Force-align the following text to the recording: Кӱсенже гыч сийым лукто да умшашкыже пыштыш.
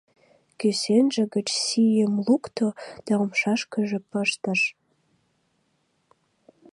Кӱсенже 0.59 1.23
гыч 1.35 1.47
сийым 1.65 2.13
лукто 2.27 2.67
да 3.05 3.13
умшашкыже 3.23 3.99
пыштыш. 4.09 4.61